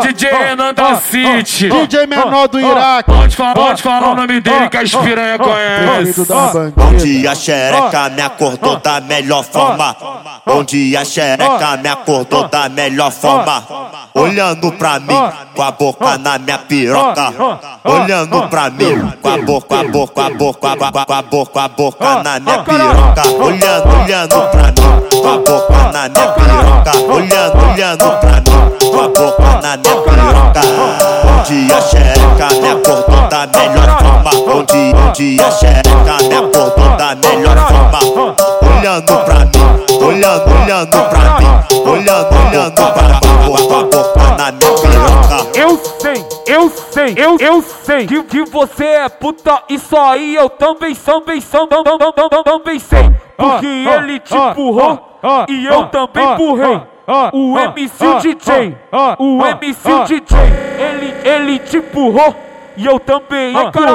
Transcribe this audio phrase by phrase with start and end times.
[0.00, 1.68] DJ Renan da City.
[1.68, 3.10] DJ menor do Iraque.
[3.10, 6.26] Pode falar, pode falar o nome dele que as piranha conhece.
[6.74, 9.96] Bom dia, xereca, me acordou da melhor forma.
[10.44, 13.64] Bom dia, xereca, me acordou da melhor forma.
[14.14, 17.32] Olhando pra mim, com a boca na minha piroca.
[17.84, 21.06] Olhando pra mim, com a boca, com a boca, com a boca, com a boca,
[21.06, 23.28] com a boca, com a boca na minha piroca.
[23.28, 25.59] Olhando, olhando pra mim, com a boca
[29.70, 30.60] na minha piroca.
[31.22, 34.64] Bom dia, xereca, me acordou da melhor forma.
[34.64, 38.36] Dia, bom dia, xereca, me acordou da melhor forma.
[38.80, 44.52] Olhando pra mim, olhando, olhando pra mim, olhando, olhando pra mim, com a boca na
[44.52, 44.70] minha.
[45.54, 50.48] Eu sei, eu sei, eu, eu sei que, que você é puta, isso aí eu
[50.48, 53.10] também, também, também, também, também sei.
[53.36, 54.98] Porque ele te empurrou
[55.48, 56.89] e eu também empurrei.
[57.32, 58.76] O MC DJ,
[59.18, 60.38] o MC DJ,
[60.78, 62.34] ele, ele te empurrou
[62.76, 63.94] e eu também empurrei.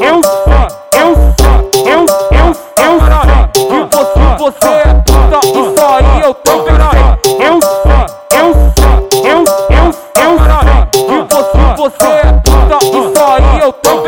[0.00, 0.66] Eu sei,
[1.00, 2.46] eu sei, eu, eu,
[2.82, 7.04] eu sei que você, você é puta, isso aí eu também sei.
[7.46, 8.06] Eu sei,
[8.40, 9.38] eu sei, eu,
[9.70, 9.86] eu,
[10.22, 14.03] eu sei que você, você é puta, isso aí eu também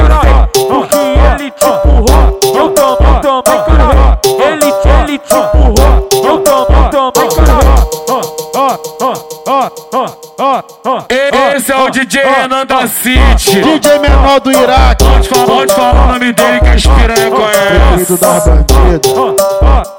[11.57, 13.63] Esse é o DJ Renan da City.
[13.63, 15.05] DJ menor do Iraque.
[15.05, 17.95] Pode falar, pode falar o nome dele que as piranha conhece.
[17.95, 19.96] Preferido das bandidas.